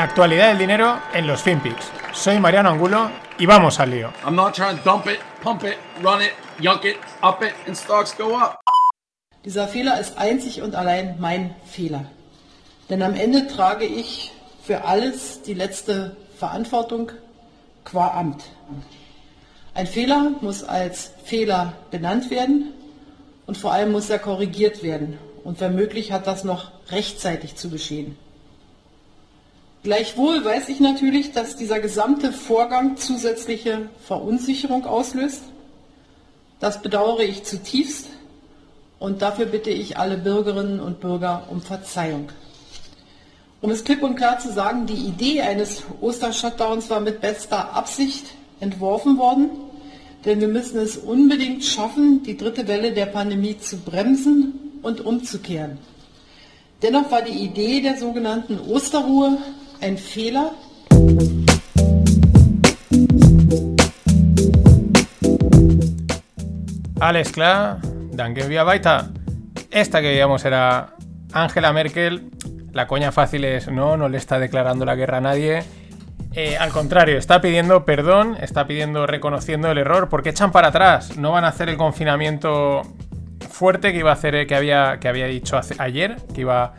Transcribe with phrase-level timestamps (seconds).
[0.00, 1.90] La actualidad del dinero en los FinPix.
[2.14, 4.10] Soy Mariano Angulo y vamos al lío.
[4.24, 7.76] I'm not trying to dump it, pump it, run it, yunk it, up it, and
[7.76, 8.58] stocks go up.
[9.44, 12.06] Dieser Fehler ist einzig und allein mein Fehler.
[12.88, 14.32] Denn am Ende trage ich
[14.64, 17.12] für alles die letzte Verantwortung
[17.84, 18.44] qua Amt.
[19.74, 22.72] Ein Fehler muss als Fehler benannt werden
[23.44, 25.18] und vor allem muss er korrigiert werden.
[25.44, 28.16] Und wenn möglich hat das noch rechtzeitig zu geschehen.
[29.82, 35.42] Gleichwohl weiß ich natürlich, dass dieser gesamte Vorgang zusätzliche Verunsicherung auslöst.
[36.58, 38.08] Das bedauere ich zutiefst
[38.98, 42.28] und dafür bitte ich alle Bürgerinnen und Bürger um Verzeihung.
[43.62, 48.26] Um es klipp und klar zu sagen, die Idee eines Oster-Shutdowns war mit bester Absicht
[48.60, 49.48] entworfen worden,
[50.26, 55.78] denn wir müssen es unbedingt schaffen, die dritte Welle der Pandemie zu bremsen und umzukehren.
[56.82, 59.38] Dennoch war die Idee der sogenannten Osterruhe
[59.80, 60.50] ein Fehler.
[67.00, 67.78] Alex klar,
[68.12, 69.10] danke baita.
[69.70, 70.94] Esta que veíamos era
[71.32, 72.30] Angela Merkel.
[72.72, 75.62] La coña fácil es no, no le está declarando la guerra a nadie.
[76.32, 81.16] Eh, al contrario, está pidiendo perdón, está pidiendo reconociendo el error, porque echan para atrás.
[81.16, 82.82] No van a hacer el confinamiento
[83.48, 86.74] fuerte que iba a hacer, que había, que había dicho ayer, que iba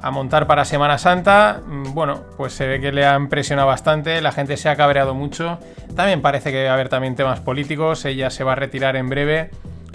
[0.00, 1.60] a montar para Semana Santa.
[1.66, 5.14] Mm, bueno, pues se ve que le han presionado bastante, la gente se ha cabreado
[5.14, 5.58] mucho.
[5.94, 9.08] También parece que va a haber también temas políticos, ella se va a retirar en
[9.08, 9.50] breve.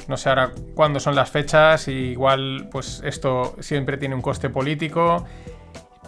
[0.08, 5.26] No sé ahora cuándo son las fechas, igual pues esto siempre tiene un coste político.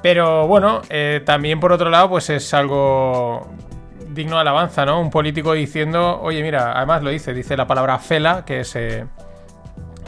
[0.01, 3.47] Pero bueno, eh, también por otro lado pues es algo
[4.09, 4.99] digno de alabanza, ¿no?
[4.99, 9.05] Un político diciendo, oye mira, además lo dice, dice la palabra fela, que es eh,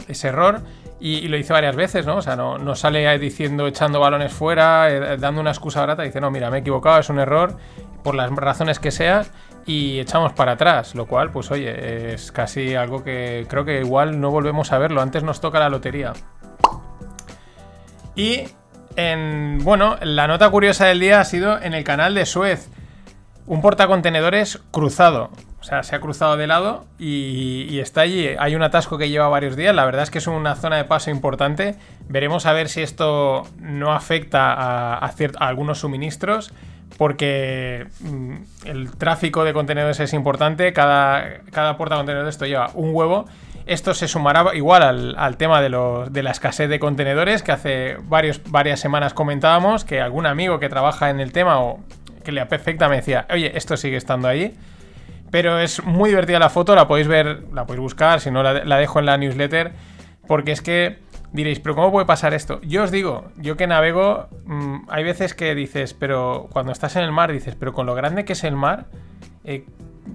[0.06, 0.60] ese error.
[1.00, 2.16] Y, lo hizo varias veces, ¿no?
[2.16, 6.20] O sea, no, no sale diciendo, echando balones fuera, eh, dando una excusa barata, dice,
[6.20, 7.56] no, mira, me he equivocado, es un error,
[8.02, 9.24] por las razones que sean,
[9.64, 14.20] y echamos para atrás, lo cual, pues oye, es casi algo que creo que igual
[14.20, 16.14] no volvemos a verlo, antes nos toca la lotería.
[18.16, 18.48] Y
[18.96, 22.68] en, bueno, la nota curiosa del día ha sido en el canal de Suez,
[23.48, 25.30] un portacontenedores cruzado.
[25.60, 28.28] O sea, se ha cruzado de lado y, está allí.
[28.38, 29.74] Hay un atasco que lleva varios días.
[29.74, 31.74] La verdad es que es una zona de paso importante.
[32.08, 36.52] Veremos a ver si esto no afecta a, algunos suministros.
[36.96, 40.72] Porque mm, el tráfico de contenedores es importante.
[40.72, 43.26] Cada, cada porta contenedores de esto lleva un huevo.
[43.68, 49.12] Esto se sumará igual al, tema de, la escasez de contenedores que hace varias semanas
[49.12, 49.84] comentábamos.
[49.84, 51.80] Que algún amigo que trabaja en el tema o
[52.22, 54.56] que le me decía, oye, esto sigue estando ahí.
[55.30, 58.78] Pero es muy divertida la foto, la podéis ver, la podéis buscar, si no la,
[58.78, 59.72] dejo en la newsletter,
[60.26, 60.98] porque es que
[61.32, 62.60] diréis, pero ¿cómo puede pasar esto?
[62.62, 67.02] Yo os digo, yo que navego, mm, hay veces que dices, pero cuando estás en
[67.02, 68.86] el mar, dices, pero con lo grande que es el mar,
[69.44, 69.66] eh,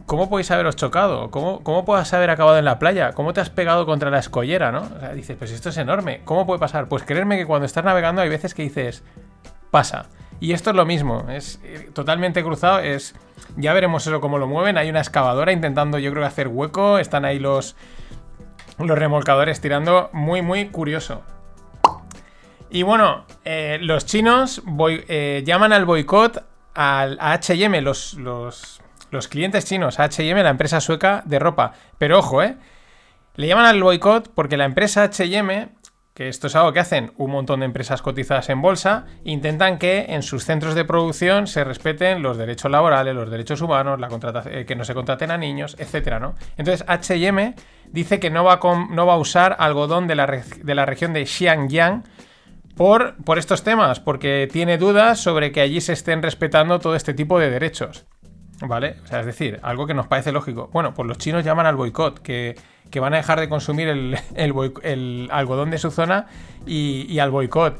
[0.08, 1.30] ¿cómo podéis haberos chocado?
[1.30, 3.12] ¿Cómo, ¿Cómo haber acabado en la playa?
[3.14, 4.90] ¿Cómo te has pegado contra la escollera, no?
[5.14, 6.88] Dices, pues esto es enorme, ¿cómo puede pasar?
[6.88, 9.04] Pues creerme que cuando estás navegando hay veces que dices,
[9.70, 10.08] pasa.
[10.44, 13.16] Y esto es lo mismo, es eh, totalmente cruzado, es...
[13.56, 17.24] Ya veremos eso cómo lo mueven, hay una excavadora intentando yo creo hacer hueco, están
[17.24, 17.78] ahí los,
[18.78, 21.22] los remolcadores tirando, muy muy curioso.
[22.70, 24.62] Y bueno, eh, los chinos
[25.08, 26.44] eh, llaman al boicot
[26.74, 31.72] al, a HM, los, los, los clientes chinos, HM, la empresa sueca de ropa.
[31.98, 32.58] Pero ojo, ¿eh?
[33.36, 35.70] Le llaman al boicot porque la empresa HM
[36.14, 40.06] que esto es algo que hacen un montón de empresas cotizadas en bolsa, intentan que
[40.10, 44.00] en sus centros de producción se respeten los derechos laborales, los derechos humanos,
[44.46, 46.36] eh, que no se contraten a niños, etcétera, ¿no?
[46.58, 47.56] Entonces H&M
[47.88, 52.04] dice que no va, a usar algodón de la, región de Xiangyang
[52.76, 57.40] por estos temas, porque tiene dudas sobre que allí se estén respetando todo este tipo
[57.40, 58.06] de derechos.
[58.68, 58.96] ¿Vale?
[59.04, 60.70] O sea, es decir, algo que nos parece lógico.
[60.72, 62.56] Bueno, pues los chinos llaman al boicot, que
[62.94, 66.28] que van a dejar de consumir el, algodón de su zona
[66.68, 67.80] y, al boicot.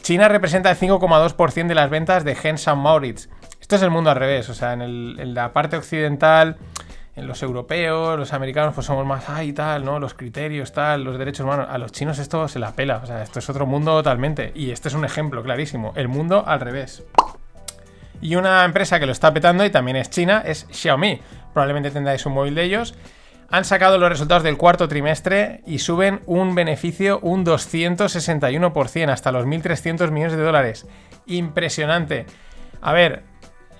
[0.00, 3.28] China representa el 5,2% de las ventas de Gen San Maurits.
[3.60, 6.56] Esto es el mundo al revés, o sea, en, la parte occidental,
[7.16, 10.00] en los europeos, los americanos, pues somos más, ay, tal, ¿no?
[10.00, 11.66] Los criterios, tal, los derechos humanos.
[11.68, 14.52] A los chinos esto se la pela, o sea, esto es otro mundo totalmente.
[14.54, 17.04] Y este es un ejemplo clarísimo, el mundo al revés.
[18.20, 21.20] Y una empresa que lo está petando y también es China es Xiaomi.
[21.52, 22.94] Probablemente tendráis un móvil de ellos
[23.50, 29.46] han sacado los resultados del cuarto trimestre y suben un beneficio un 261% hasta los
[29.46, 30.86] 1.300 millones de dólares.
[31.26, 32.26] Impresionante.
[32.80, 33.22] A ver,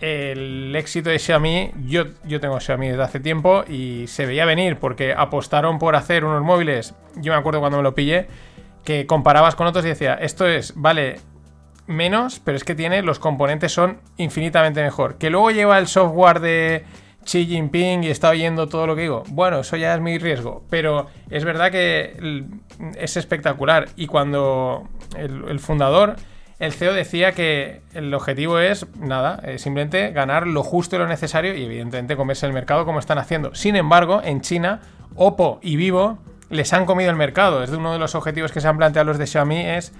[0.00, 4.77] el éxito de Xiaomi, yo, yo tengo Xiaomi desde hace tiempo y se veía venir
[4.77, 8.29] porque apostaron por hacer unos móviles, yo me acuerdo cuando me lo pillé,
[8.85, 11.17] que comparabas con otros y decía, esto es, vale
[11.87, 15.17] menos, pero es que tiene los componentes son infinitamente mejor.
[15.17, 16.85] Que luego lleva el software de
[17.25, 19.25] Xi Jinping y está oyendo todo lo que digo.
[19.29, 22.44] Bueno, eso ya es mi riesgo, pero es verdad que
[22.97, 23.88] es espectacular.
[23.97, 26.17] Y cuando el, fundador,
[26.59, 31.55] el CEO decía que el objetivo es nada, simplemente ganar lo justo y lo necesario
[31.55, 33.55] y evidentemente comerse el mercado como están haciendo.
[33.55, 34.81] Sin embargo, en China,
[35.17, 36.19] Oppo y Vivo
[36.49, 37.65] les han comido el mercado.
[37.65, 39.93] Es uno de los objetivos que se han planteado los de Xiaomi es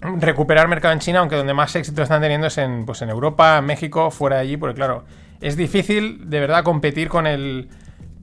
[0.00, 3.60] recuperar mercado en China, aunque donde más éxito están teniendo es en, pues en Europa,
[3.60, 5.04] México, fuera de allí, porque claro,
[5.40, 7.68] es difícil de verdad competir con el.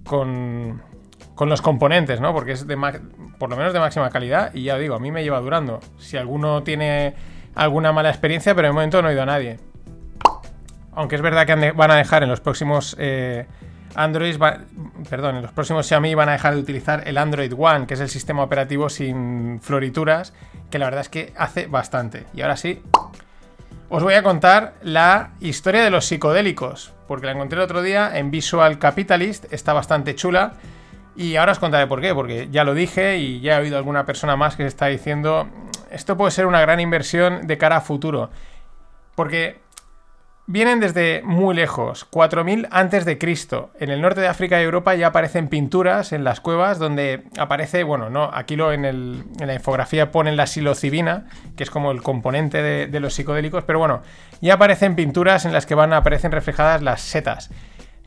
[0.04, 0.82] con.
[1.36, 2.34] con los componentes, ¿no?
[2.34, 2.78] Porque es de
[3.38, 4.54] por lo menos de máxima calidad.
[4.54, 5.80] Y ya digo, a mí me lleva durando.
[5.98, 7.14] Si alguno tiene
[7.56, 9.60] alguna mala experiencia, pero de momento no he ido a nadie.
[10.94, 12.96] Aunque es verdad que van a dejar en los próximos.
[13.00, 13.46] Eh,
[13.96, 14.38] Android,
[15.10, 18.00] perdón, en los próximos Xiaomi van a dejar de utilizar el Android One, que es
[18.00, 20.34] el sistema operativo sin florituras,
[20.70, 22.26] que la verdad es que hace bastante.
[22.34, 22.82] Y ahora sí,
[23.90, 28.18] os voy a contar la historia de los psicodélicos, porque la encontré el otro día
[28.18, 30.54] en Visual Capitalist, está bastante chula.
[31.16, 34.06] Y ahora os contaré por qué, porque ya lo dije y ya he oído alguna
[34.06, 35.48] persona más que se está diciendo,
[35.90, 38.30] esto puede ser una gran inversión de cara a futuro.
[39.16, 39.60] Porque
[40.50, 43.72] Vienen desde muy lejos, 4000 antes de Cristo.
[43.82, 47.84] En el norte de África y Europa ya aparecen pinturas en las cuevas donde aparece,
[47.84, 51.26] bueno, no, aquí lo en, la infografía ponen la psilocibina,
[51.58, 54.04] que es como el componente de, los psicodélicos, pero bueno,
[54.40, 57.50] ya aparecen pinturas en las que van aparecen reflejadas las setas.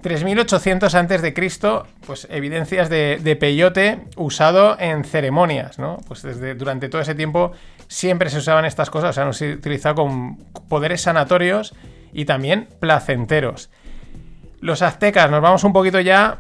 [0.01, 5.99] 3800 antes de Cristo, pues evidencias de, peyote usado en ceremonias, ¿no?
[6.09, 7.53] Pues desde durante todo ese tiempo
[7.87, 10.39] siempre se usaban estas cosas, o sea, se han utilizado con
[10.71, 11.75] poderes sanatorios
[12.13, 13.71] y también placenteros.
[14.61, 16.39] Los aztecas, nos vamos un poquito ya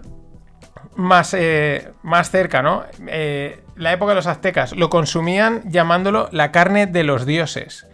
[0.94, 2.84] más, eh, más cerca, ¿no?
[3.06, 7.86] Eh, la época de los aztecas lo consumían llamándolo la carne de los dioses.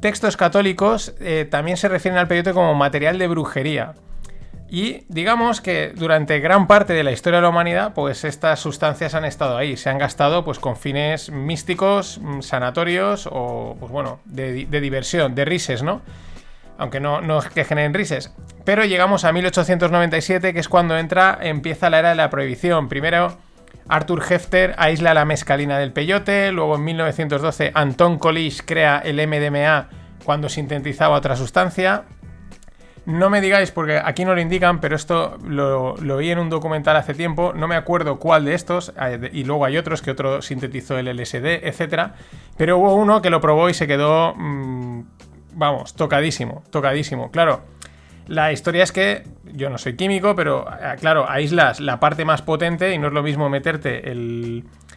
[0.00, 3.94] Textos católicos eh, también se refieren al peyote como material de brujería.
[4.68, 9.14] Y digamos que durante gran parte de la historia de la humanidad, pues estas sustancias
[9.14, 14.20] han estado ahí, se han gastado pues con fines místicos, mm, sanatorios o, pues bueno,
[14.26, 16.02] de, de diversión, de rises, ¿no?
[16.80, 18.34] Aunque no, no que generen rises.
[18.64, 22.88] Pero llegamos a 1897, que es cuando entra, empieza la era de la prohibición.
[22.88, 23.36] Primero,
[23.88, 29.88] Arthur Hefter aísla la mescalina del peyote, luego en 1912 Anton Colich crea el MDMA
[30.24, 32.04] cuando sintetizaba otra sustancia.
[33.04, 36.48] No me digáis, porque aquí no lo indican, pero esto lo, lo oí en un
[36.48, 38.92] documental hace tiempo, no me acuerdo cuál de estos,
[39.32, 42.12] y luego hay otros que otro sintetizó el LSD, etc.
[42.56, 45.02] Pero hubo uno que lo probó y se quedó mm,
[45.52, 47.30] vamos, tocadísimo, tocadísimo.
[47.30, 47.62] Claro,
[48.26, 52.42] la historia es que yo no soy químico, pero eh, claro, aíslas la parte más
[52.42, 54.02] potente y no es lo mismo meterte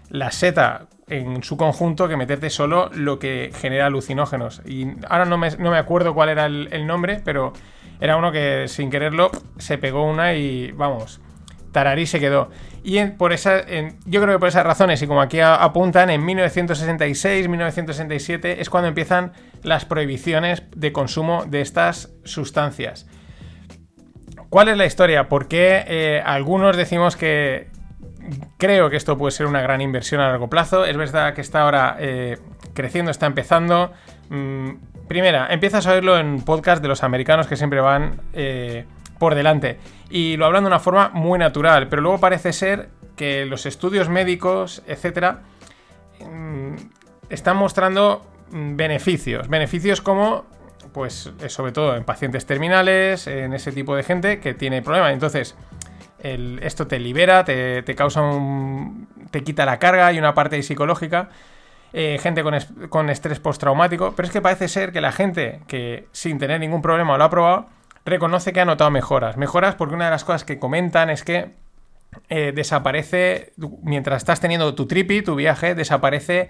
[0.09, 4.61] la seta en su conjunto que meterte solo lo que genera alucinógenos.
[4.65, 7.53] Y ahora no me, acuerdo cuál era el, nombre, pero
[7.99, 11.19] era uno que sin quererlo se pegó una y vamos,
[11.73, 12.49] Tararí se quedó.
[12.83, 13.65] Y por esa,
[14.05, 18.87] yo creo que por esas razones, y como aquí apuntan, en 1966, 1967 es cuando
[18.87, 19.33] empiezan
[19.63, 23.07] las prohibiciones de consumo de estas sustancias.
[24.49, 25.27] ¿Cuál es la historia?
[25.29, 27.69] ¿Por qué eh, algunos decimos que
[28.57, 30.85] creo que esto puede ser una gran inversión a largo plazo?
[30.85, 32.37] Es verdad que está ahora eh,
[32.75, 33.91] creciendo, está empezando.
[34.29, 34.75] Mm,
[35.07, 38.21] primera, empiezas a oírlo en podcast de los americanos que siempre van...
[38.33, 38.85] Eh,
[39.19, 39.79] por delante.
[40.09, 44.09] Y lo hablan de una forma muy natural, pero luego parece ser que los estudios
[44.09, 45.41] médicos, etcétera,
[46.19, 46.75] mm,
[47.29, 49.47] están mostrando mm, beneficios.
[49.47, 50.45] Beneficios como,
[50.93, 55.13] pues, eh, sobre todo en pacientes terminales, en ese tipo de gente que tiene problemas.
[55.13, 55.55] Entonces,
[56.23, 59.09] esto te libera, te, causa un.
[59.29, 61.29] te quita la carga y una parte psicológica.
[61.91, 62.55] Eh, gente con,
[62.89, 64.13] con estrés postraumático.
[64.15, 67.29] Pero es que parece ser que la gente que sin tener ningún problema lo ha
[67.29, 67.67] probado
[68.05, 69.37] reconoce que ha notado mejoras.
[69.37, 71.51] Mejoras porque una de las cosas que comentan es que
[72.29, 76.49] eh, desaparece, mientras estás teniendo tu tripi, tu viaje, desaparece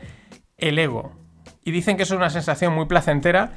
[0.58, 1.14] el ego.
[1.64, 3.54] Y dicen que eso es una sensación muy placentera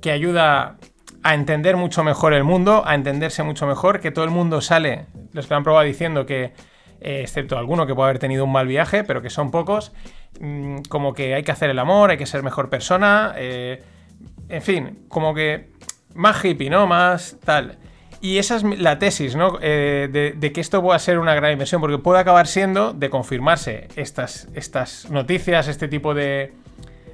[0.00, 0.76] que ayuda
[1.22, 5.06] a entender mucho mejor el mundo, a entenderse mucho mejor, que todo el mundo sale,
[5.32, 6.52] los que lo han probado diciendo que,
[7.00, 9.92] eh, excepto alguno que puede haber tenido un mal viaje, pero que son pocos,
[10.40, 13.82] mm, como que hay que hacer el amor, hay que ser mejor persona, eh,
[14.48, 15.71] en fin, como que
[16.14, 16.86] más hippie, ¿no?
[16.86, 17.78] Más tal.
[18.20, 19.58] Y esa es la tesis, ¿no?
[19.60, 23.88] Eh, de, que esto pueda ser una gran inversión, porque puede acabar siendo, de confirmarse
[23.96, 26.52] estas, estas noticias, este tipo de,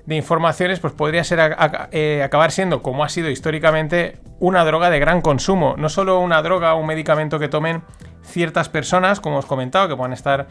[0.04, 1.56] de informaciones, pues podría ser
[1.92, 5.76] eh, acabar siendo, como ha sido históricamente, una droga de gran consumo.
[5.78, 7.82] No solo una droga o un medicamento que tomen
[8.22, 10.48] ciertas personas, como os he comentado, que puedan estar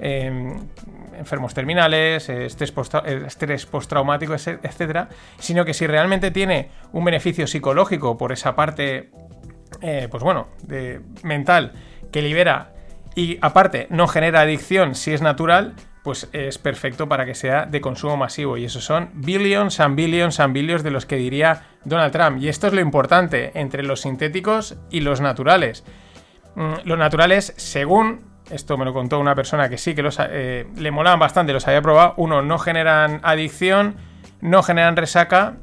[0.00, 0.56] em,
[1.18, 8.56] enfermos terminales, estrés, postraumático, etcétera, sino que si realmente tiene un beneficio psicológico por esa
[8.56, 9.10] parte,
[9.82, 11.72] eh, pues bueno, de, mental,
[12.10, 12.72] que libera
[13.14, 17.80] y aparte no genera adicción si es natural, pues es perfecto para que sea de
[17.80, 18.56] consumo masivo.
[18.56, 22.42] Y esos son billions and billions and billions de los que diría Donald Trump.
[22.42, 25.84] Y esto es lo importante entre los sintéticos y los naturales.
[26.54, 30.66] Mm, los naturales, según esto me lo contó una persona que sí que los, eh,
[30.76, 32.14] le molaban bastante, los había probado.
[32.16, 33.96] Uno, no generan adicción,
[34.40, 35.54] no generan resaca.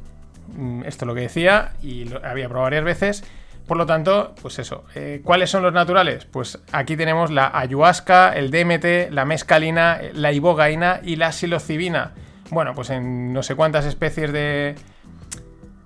[0.55, 3.23] Mm, esto es lo que decía y lo había probado varias veces.
[3.67, 4.85] Por lo tanto, pues eso.
[4.95, 6.25] Eh, ¿Cuáles son los naturales?
[6.25, 12.13] Pues aquí tenemos la ayahuasca, el DMT, la mescalina, la ibogaina y la psilocibina.
[12.49, 14.75] Bueno, pues en no sé cuántas especies de,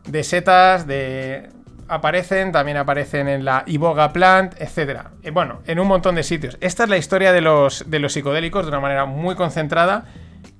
[0.06, 1.50] de setas, de
[1.92, 5.02] aparecen, también aparecen en la iboga plant, etc.
[5.24, 6.58] Eh, bueno, en un montón de sitios.
[6.62, 10.06] Esta es la historia de los, de los psicodélicos de una manera muy concentrada.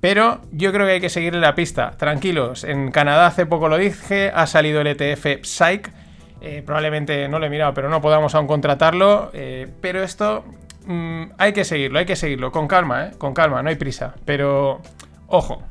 [0.00, 1.92] Pero yo creo que hay que seguirle la pista.
[1.92, 5.92] Tranquilos, en Canadá hace poco lo dije, ha salido el ETF Psych,
[6.40, 9.30] eh, probablemente no lo he mirado, pero no podamos aún contratarlo.
[9.32, 10.44] Eh, pero esto
[10.86, 12.50] mm, hay que seguirlo, hay que seguirlo.
[12.50, 13.10] Con calma, ¿eh?
[13.16, 14.14] Con calma, no hay prisa.
[14.24, 14.82] Pero,
[15.28, 15.62] ojo.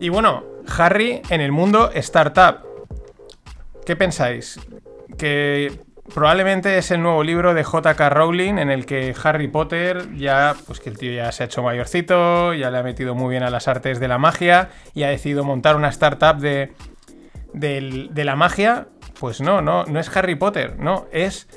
[0.00, 0.44] Y bueno,
[0.76, 2.60] Harry en el mundo startup.
[3.84, 4.60] ¿Qué pensáis?
[5.16, 5.80] Que
[6.14, 8.08] probablemente es el nuevo libro de J.K.
[8.10, 11.62] Rowling en el que Harry Potter ya, pues que el tío ya se ha hecho
[11.62, 15.08] mayorcito, ya le ha metido muy bien a las artes de la magia y ha
[15.08, 16.72] decidido montar una startup de,
[17.52, 18.88] de, la magia.
[19.18, 21.48] Pues no, no, no es Harry Potter, no, es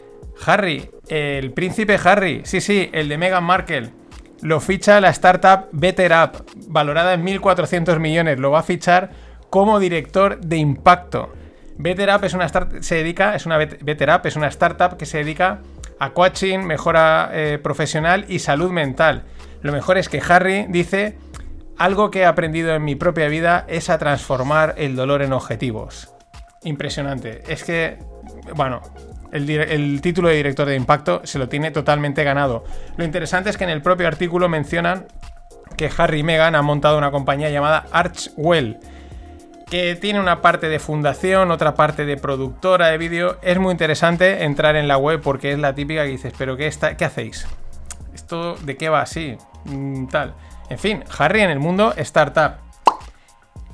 [0.45, 4.00] Harry, el príncipe Harry, sí, sí, el de Meghan Markle.
[4.41, 8.39] Lo ficha la startup Better Up, valorada en 1.400 millones.
[8.39, 9.11] Lo va a fichar
[9.49, 11.33] como director de impacto.
[11.77, 12.47] BetterUp es una
[12.81, 15.59] se dedica, es una es una startup que se dedica
[15.99, 19.23] a coaching, mejora eh, profesional y salud mental.
[19.61, 21.17] Lo mejor es que Harry dice
[21.77, 26.13] algo que he aprendido en mi propia vida es a transformar el dolor en objetivos.
[26.63, 27.41] Impresionante.
[27.47, 27.97] Es que,
[28.55, 28.81] bueno,
[29.31, 32.63] el, título de director de impacto se lo tiene totalmente ganado.
[32.97, 35.07] Lo interesante es que en el propio artículo mencionan
[35.77, 38.79] que Harry y Meghan han montado una compañía llamada Archwell
[39.69, 43.37] que tiene una parte de fundación, otra parte de productora de vídeo.
[43.41, 46.67] Es muy interesante entrar en la web porque es la típica que dices, pero ¿qué,
[46.67, 47.47] está, qué hacéis?
[48.13, 49.37] ¿Esto de qué va así?
[49.63, 50.33] Mm, tal.
[50.69, 52.70] En fin, Harry en el mundo startup.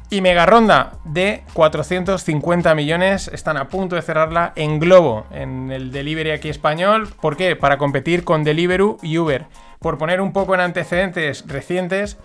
[0.09, 3.29] Y mega ronda de 450 millones.
[3.33, 7.09] Están a punto de cerrarla en Globo, en el delivery aquí español.
[7.19, 7.57] ¿Por qué?
[7.57, 9.47] Para competir con Deliveroo y Uber.
[9.79, 12.17] Por poner un poco en antecedentes recientes,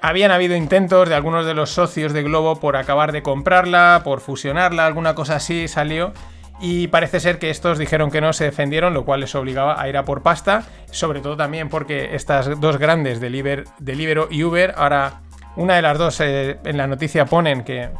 [0.00, 4.20] habían habido intentos de algunos de los socios de Globo por acabar de comprarla, por
[4.20, 6.14] fusionarla, alguna cosa así salió.
[6.60, 9.86] Y parece ser que estos dijeron que no se defendieron, lo cual les obligaba a
[9.90, 10.64] ir a por pasta.
[10.90, 15.20] Sobre todo también porque estas dos grandes, Deliveroo y Uber, ahora
[15.56, 17.90] una de las dos eh, en la noticia ponen que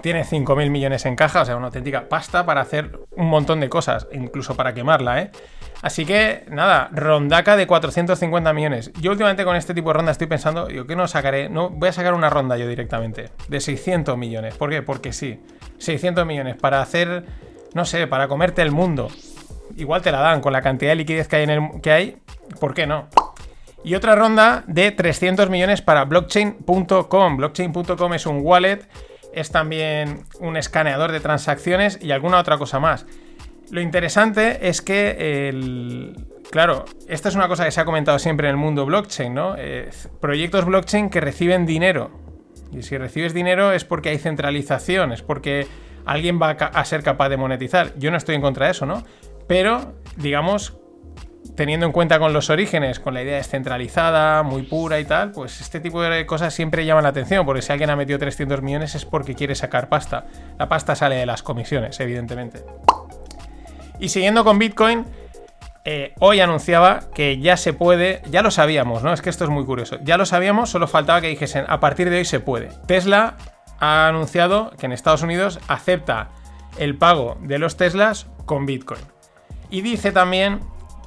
[0.00, 3.68] tiene 5.000 millones en caja, o sea, una auténtica pasta para hacer un montón de
[3.68, 5.30] cosas, incluso para quemarla, ¿eh?
[5.82, 8.92] Así que, nada, rondaca de 450 millones.
[9.00, 11.88] Yo últimamente con este tipo de ronda estoy pensando, yo que no sacaré, no, voy
[11.88, 14.56] a sacar una ronda yo directamente, de 600 millones.
[14.56, 14.82] ¿Por qué?
[14.82, 15.40] Porque sí,
[15.78, 17.24] 600 millones para hacer,
[17.74, 19.08] no sé, para comerte el mundo.
[19.76, 22.18] Igual te la dan con la cantidad de liquidez que hay, en el, que hay
[22.58, 23.08] ¿por qué no?
[23.82, 27.36] Y otra ronda de 300 millones para blockchain.com.
[27.36, 28.86] Blockchain.com es un wallet,
[29.32, 33.06] es también un escaneador de transacciones y alguna otra cosa más.
[33.70, 36.12] Lo interesante es que.
[36.50, 39.54] Claro, esta es una cosa que se ha comentado siempre en el mundo blockchain, ¿no?
[39.56, 39.88] Eh,
[40.20, 42.10] proyectos blockchain que reciben dinero.
[42.72, 45.68] Y si recibes dinero es porque hay centralización, es porque
[46.04, 47.96] alguien va a ser capaz de monetizar.
[47.98, 49.04] Yo no estoy en contra de eso, ¿no?
[49.46, 50.79] Pero, digamos,
[51.60, 55.60] teniendo en cuenta con los orígenes, con la idea descentralizada, muy pura y tal, pues
[55.60, 58.94] este tipo de cosas siempre llaman la atención, porque si alguien ha metido 300 millones
[58.94, 60.24] es porque quiere sacar pasta.
[60.58, 62.64] La pasta sale de las comisiones, evidentemente.
[63.98, 65.04] Y siguiendo con Bitcoin,
[65.84, 69.12] eh, hoy anunciaba que ya se puede, ya lo sabíamos, ¿no?
[69.12, 69.98] Es que esto es muy curioso.
[70.02, 72.70] Ya lo sabíamos, solo faltaba que dijesen, a partir de hoy se puede.
[72.86, 73.36] Tesla
[73.80, 76.30] ha anunciado que en Estados Unidos acepta
[76.78, 79.02] el pago de los Teslas con Bitcoin.
[79.68, 80.60] Y dice también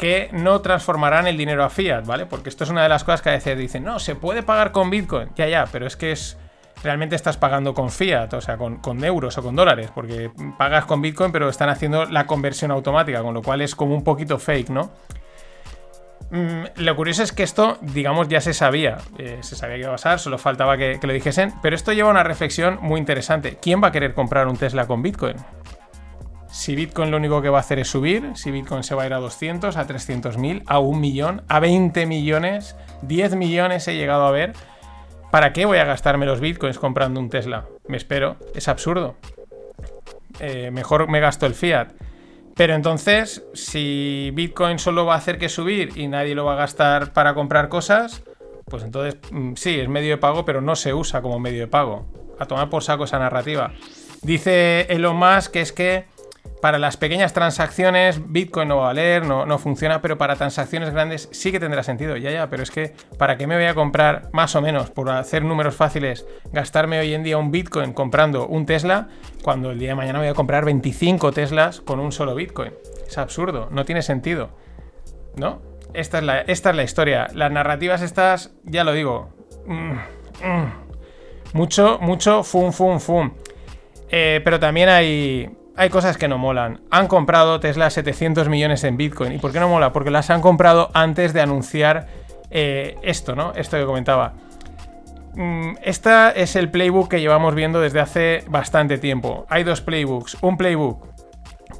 [0.03, 2.25] que no transformarán el dinero a fiat, ¿vale?
[2.25, 4.73] Porque esto es una de las cosas que a veces dicen, no, se puede pagar
[4.73, 5.29] con Bitcoin.
[5.37, 6.37] Ya, ya, pero es que es
[6.83, 11.01] realmente estás pagando con fiat, o sea, con, euros o con dólares, porque pagas con
[11.01, 14.71] Bitcoin, pero están haciendo la conversión automática, con lo cual es como un poquito fake,
[14.71, 14.91] ¿no?
[16.31, 19.89] Mm, lo curioso es que esto, digamos, ya se sabía, eh, se sabía que iba
[19.91, 22.99] a pasar, solo faltaba que, que, lo dijesen, pero esto lleva a una reflexión muy
[22.99, 23.57] interesante.
[23.61, 25.37] ¿Quién va a querer comprar un Tesla con Bitcoin?
[26.53, 29.05] Si Bitcoin lo único que va a hacer es subir, si Bitcoin se va a
[29.07, 33.95] ir a 200, a 300 mil, a un millón, a 20 millones, 10 millones he
[33.95, 34.53] llegado a ver.
[35.31, 37.65] ¿Para qué voy a gastarme los Bitcoins comprando un Tesla?
[37.87, 39.15] Me espero, es absurdo.
[40.39, 41.87] Eh, mejor me gasto el fiat.
[42.55, 46.57] Pero entonces, si Bitcoin solo va a hacer que subir y nadie lo va a
[46.57, 48.21] gastar para comprar cosas,
[48.65, 51.67] pues entonces mm, sí, es medio de pago, pero no se usa como medio de
[51.67, 52.05] pago.
[52.37, 53.73] A tomar por saco esa narrativa.
[54.21, 56.12] Dice Elon Musk que es que
[56.61, 60.91] para las pequeñas transacciones Bitcoin no va a valer, no, no, funciona, pero para transacciones
[60.91, 62.15] grandes sí que tendrá sentido.
[62.15, 65.09] Ya, ya, pero es que ¿para qué me voy a comprar más o menos, por
[65.09, 69.09] hacer números fáciles, gastarme hoy en día un Bitcoin comprando un Tesla,
[69.41, 72.71] cuando el día de mañana voy a comprar 25 Teslas con un solo Bitcoin?
[73.05, 74.49] Es absurdo, no tiene sentido.
[75.35, 75.61] ¿No?
[75.93, 77.27] Esta es la, esta es la historia.
[77.33, 79.29] Las narrativas estas, ya lo digo.
[79.65, 79.93] Mm,
[80.47, 80.83] mm.
[81.53, 83.33] Mucho, mucho, fum, fum, fum.
[84.09, 86.81] Eh, pero también hay, hay cosas que no molan.
[86.91, 89.33] Han comprado Tesla 700 millones en Bitcoin.
[89.33, 89.91] ¿Y por qué no mola?
[89.91, 92.07] Porque las han comprado antes de anunciar
[92.51, 93.53] eh, esto, ¿no?
[93.55, 94.33] Esto que comentaba.
[95.81, 99.47] Este es el playbook que llevamos viendo desde hace bastante tiempo.
[99.49, 100.37] Hay dos playbooks.
[100.41, 101.07] Un playbook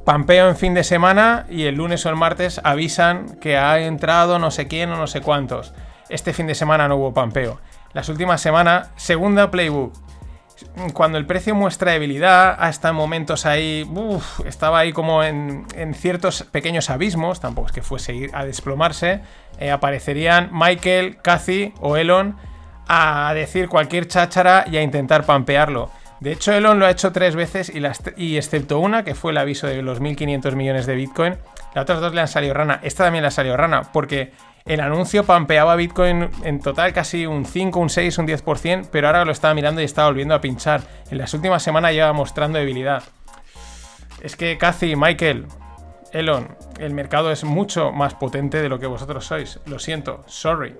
[0.04, 4.40] pampeo en fin de semana y el lunes o el martes avisan que ha entrado
[4.40, 5.72] no sé quién o no sé cuántos.
[6.08, 7.60] Este fin de semana no hubo pampeo.
[7.92, 9.92] Las últimas semanas, segunda playbook
[10.92, 13.88] cuando el precio muestra debilidad, hasta en momentos ahí,
[14.44, 19.20] estaba ahí como en, ciertos pequeños abismos, tampoco es que fuese a desplomarse,
[19.58, 22.36] eh, aparecerían Michael, Cathy o Elon
[22.86, 25.90] a decir cualquier cháchara y a intentar pampearlo.
[26.24, 27.70] De hecho, Elon lo ha hecho tres veces
[28.16, 31.36] y, excepto una, que fue el aviso de los 1.500 millones de Bitcoin,
[31.74, 32.80] las otras dos le han salido rana.
[32.82, 34.32] Esta también le ha salido rana, porque
[34.64, 39.26] el anuncio pampeaba Bitcoin en total casi un 5, un 6, un 10%, pero ahora
[39.26, 40.80] lo estaba mirando y estaba volviendo a pinchar.
[41.10, 43.02] En las últimas semanas lleva mostrando debilidad.
[44.22, 45.44] Es que Cathy, Michael,
[46.10, 49.60] Elon, el mercado es mucho más potente de lo que vosotros sois.
[49.66, 50.74] Lo siento, sorry.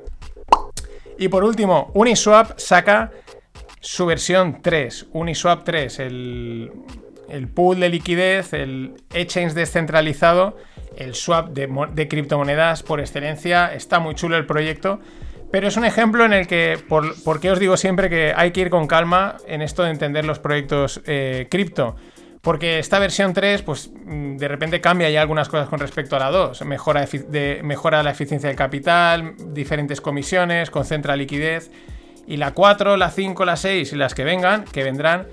[1.19, 3.11] Y por último, Uniswap saca
[3.85, 5.09] su versión 3.
[5.13, 6.73] Uniswap 3, el,
[7.29, 10.57] el pool de liquidez, el exchange descentralizado
[10.97, 13.75] el swap de, criptomonedas por excelencia.
[13.75, 15.01] Está muy chulo el proyecto.
[15.51, 18.63] Pero es un ejemplo en el que, por, qué os digo siempre que hay que
[18.63, 21.95] ir con calma en esto de entender los proyectos eh, cripto.
[22.41, 26.19] Porque esta versión 3, pues mm, de repente cambia ya algunas cosas con respecto a
[26.19, 26.63] la 2.
[26.63, 31.71] Mejora, de, mejora la eficiencia del capital, diferentes comisiones, concentra liquidez.
[32.27, 35.27] Y la 4, la 5, la 6 y las que vengan, que vendrán,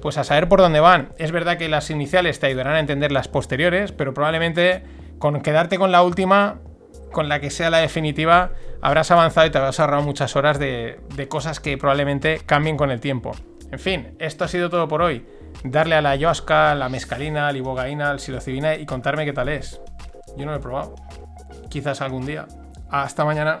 [0.00, 1.12] pues a saber por dónde van.
[1.18, 4.82] Es verdad que las iniciales te ayudarán a entender las posteriores, pero probablemente
[5.18, 6.60] con quedarte con la última,
[7.12, 11.00] con la que sea la definitiva, habrás avanzado y te habrás ahorrado muchas horas de,
[11.28, 13.32] cosas que probablemente cambien con el tiempo.
[13.72, 15.26] En fin, esto ha sido todo por hoy.
[15.64, 19.80] Darle a la ayahuasca, la mescalina, la ibogaína, al psilocibina y contarme qué tal es.
[20.36, 20.94] Yo no lo he probado.
[21.68, 22.46] Quizás algún día.
[22.90, 23.60] Hasta mañana.